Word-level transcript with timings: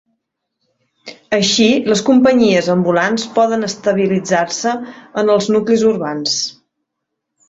Així, 1.37 1.65
les 1.91 1.99
companyies 2.07 2.69
ambulants 2.75 3.25
poden 3.35 3.67
estabilitzar-se 3.67 4.73
en 5.23 5.29
els 5.35 5.51
nuclis 5.57 5.85
urbans. 5.91 6.39